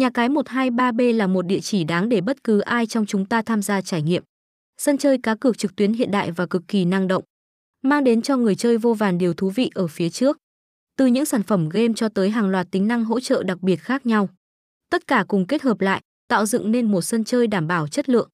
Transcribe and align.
Nhà 0.00 0.10
cái 0.10 0.28
123B 0.28 1.16
là 1.16 1.26
một 1.26 1.42
địa 1.42 1.60
chỉ 1.60 1.84
đáng 1.84 2.08
để 2.08 2.20
bất 2.20 2.44
cứ 2.44 2.60
ai 2.60 2.86
trong 2.86 3.06
chúng 3.06 3.24
ta 3.24 3.42
tham 3.42 3.62
gia 3.62 3.80
trải 3.80 4.02
nghiệm. 4.02 4.22
Sân 4.78 4.98
chơi 4.98 5.18
cá 5.18 5.34
cược 5.34 5.58
trực 5.58 5.76
tuyến 5.76 5.92
hiện 5.92 6.10
đại 6.10 6.30
và 6.30 6.46
cực 6.46 6.62
kỳ 6.68 6.84
năng 6.84 7.08
động, 7.08 7.24
mang 7.82 8.04
đến 8.04 8.22
cho 8.22 8.36
người 8.36 8.54
chơi 8.54 8.78
vô 8.78 8.94
vàn 8.94 9.18
điều 9.18 9.34
thú 9.34 9.50
vị 9.50 9.70
ở 9.74 9.86
phía 9.86 10.10
trước. 10.10 10.38
Từ 10.96 11.06
những 11.06 11.24
sản 11.24 11.42
phẩm 11.42 11.68
game 11.68 11.92
cho 11.96 12.08
tới 12.08 12.30
hàng 12.30 12.48
loạt 12.48 12.66
tính 12.70 12.88
năng 12.88 13.04
hỗ 13.04 13.20
trợ 13.20 13.42
đặc 13.42 13.62
biệt 13.62 13.76
khác 13.76 14.06
nhau. 14.06 14.28
Tất 14.90 15.06
cả 15.06 15.24
cùng 15.28 15.46
kết 15.46 15.62
hợp 15.62 15.80
lại, 15.80 16.00
tạo 16.28 16.46
dựng 16.46 16.70
nên 16.70 16.90
một 16.90 17.02
sân 17.02 17.24
chơi 17.24 17.46
đảm 17.46 17.66
bảo 17.66 17.88
chất 17.88 18.08
lượng, 18.08 18.28